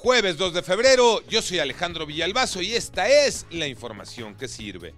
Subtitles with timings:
[0.00, 4.94] Jueves 2 de febrero, yo soy Alejandro Villalbazo y esta es la información que sirve.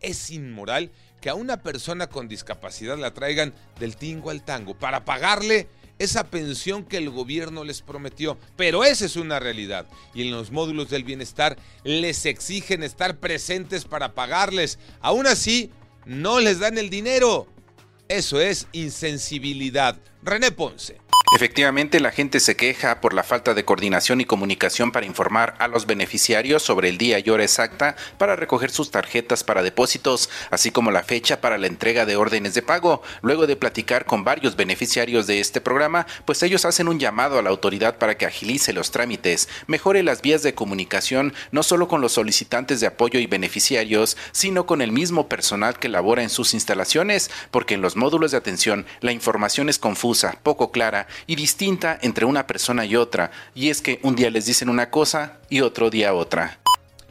[0.00, 0.90] Es inmoral
[1.20, 6.24] que a una persona con discapacidad la traigan del tingo al tango para pagarle esa
[6.30, 8.38] pensión que el gobierno les prometió.
[8.56, 9.86] Pero esa es una realidad.
[10.14, 14.78] Y en los módulos del bienestar les exigen estar presentes para pagarles.
[15.02, 15.70] Aún así,
[16.06, 17.46] no les dan el dinero.
[18.08, 19.98] Eso es insensibilidad.
[20.22, 20.96] René Ponce.
[21.32, 25.68] Efectivamente, la gente se queja por la falta de coordinación y comunicación para informar a
[25.68, 30.72] los beneficiarios sobre el día y hora exacta para recoger sus tarjetas para depósitos, así
[30.72, 33.02] como la fecha para la entrega de órdenes de pago.
[33.22, 37.42] Luego de platicar con varios beneficiarios de este programa, pues ellos hacen un llamado a
[37.42, 42.00] la autoridad para que agilice los trámites, mejore las vías de comunicación, no solo con
[42.00, 46.54] los solicitantes de apoyo y beneficiarios, sino con el mismo personal que labora en sus
[46.54, 51.98] instalaciones, porque en los módulos de atención la información es confusa, poco clara y distinta
[52.02, 55.60] entre una persona y otra, y es que un día les dicen una cosa y
[55.60, 56.60] otro día otra.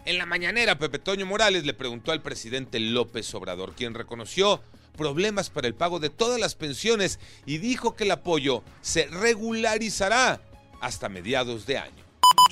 [0.06, 4.62] En la mañanera, Pepe Toño Morales le preguntó al presidente López Obrador, quien reconoció
[4.98, 10.42] problemas para el pago de todas las pensiones y dijo que el apoyo se regularizará
[10.82, 12.04] hasta mediados de año.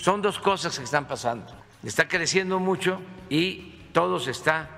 [0.01, 1.51] Son dos cosas que están pasando.
[1.83, 4.69] Está creciendo mucho y todo se está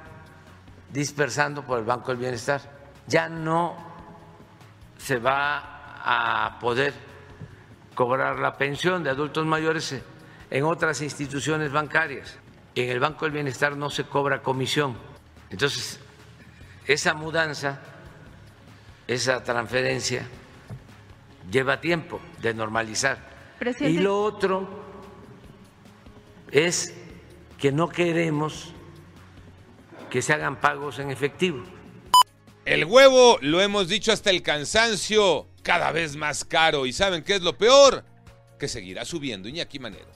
[0.92, 2.62] dispersando por el Banco del Bienestar.
[3.08, 3.76] Ya no
[4.98, 5.79] se va
[6.12, 6.92] a poder
[7.94, 9.96] cobrar la pensión de adultos mayores
[10.50, 12.40] en otras instituciones bancarias.
[12.74, 14.98] En el Banco del Bienestar no se cobra comisión.
[15.52, 16.00] Entonces,
[16.88, 17.80] esa mudanza,
[19.06, 20.28] esa transferencia,
[21.52, 23.20] lleva tiempo de normalizar.
[23.80, 24.67] Y lo otro
[26.50, 26.95] es
[27.60, 28.73] que no queremos
[30.10, 31.64] que se hagan pagos en efectivo.
[32.66, 36.88] El huevo, lo hemos dicho hasta el cansancio, cada vez más caro.
[36.88, 38.04] ¿Y saben qué es lo peor?
[38.58, 40.08] Que seguirá subiendo Iñaki Manero.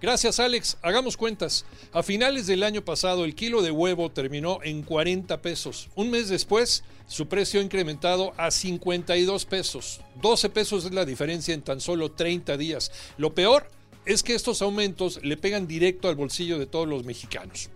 [0.00, 1.66] Gracias Alex, hagamos cuentas.
[1.92, 5.90] A finales del año pasado el kilo de huevo terminó en 40 pesos.
[5.96, 10.00] Un mes después su precio ha incrementado a 52 pesos.
[10.22, 12.90] 12 pesos es la diferencia en tan solo 30 días.
[13.18, 13.68] Lo peor
[14.06, 17.68] es que estos aumentos le pegan directo al bolsillo de todos los mexicanos.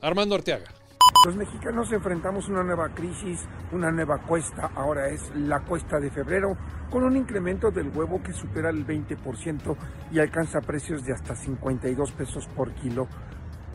[0.00, 0.79] Armando Arteaga.
[1.24, 3.40] Los mexicanos enfrentamos una nueva crisis,
[3.72, 6.56] una nueva cuesta, ahora es la cuesta de febrero,
[6.90, 9.76] con un incremento del huevo que supera el 20%
[10.12, 13.06] y alcanza precios de hasta 52 pesos por kilo.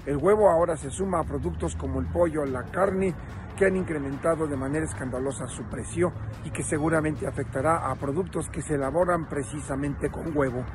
[0.07, 3.13] El huevo ahora se suma a productos como el pollo, la carne,
[3.55, 6.11] que han incrementado de manera escandalosa su precio
[6.43, 10.65] y que seguramente afectará a productos que se elaboran precisamente con huevo.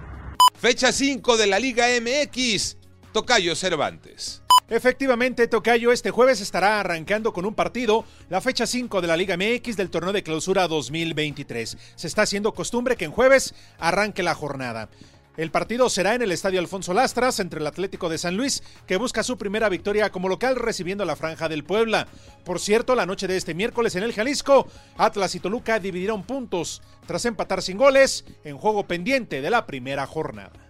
[0.55, 2.79] Fecha 5 de la Liga MX.
[3.13, 4.43] Tocayo Cervantes.
[4.71, 9.37] Efectivamente, Tocayo, este jueves estará arrancando con un partido, la fecha 5 de la Liga
[9.37, 11.77] MX del torneo de clausura 2023.
[11.97, 14.89] Se está haciendo costumbre que en jueves arranque la jornada.
[15.37, 18.97] El partido será en el Estadio Alfonso Lastras entre el Atlético de San Luis, que
[18.97, 22.07] busca su primera victoria como local recibiendo la Franja del Puebla.
[22.45, 26.81] Por cierto, la noche de este miércoles en el Jalisco, Atlas y Toluca dividieron puntos
[27.09, 30.70] tras empatar sin goles en juego pendiente de la primera jornada.